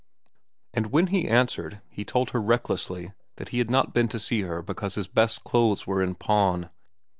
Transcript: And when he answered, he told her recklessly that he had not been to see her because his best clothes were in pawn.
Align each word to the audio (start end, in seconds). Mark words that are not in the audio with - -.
And 0.73 0.87
when 0.87 1.07
he 1.13 1.27
answered, 1.27 1.79
he 1.87 2.03
told 2.03 2.31
her 2.31 2.41
recklessly 2.41 3.13
that 3.35 3.49
he 3.49 3.59
had 3.59 3.69
not 3.69 3.93
been 3.93 4.07
to 4.07 4.17
see 4.17 4.41
her 4.41 4.63
because 4.63 4.95
his 4.95 5.05
best 5.07 5.43
clothes 5.43 5.85
were 5.85 6.01
in 6.01 6.15
pawn. 6.15 6.71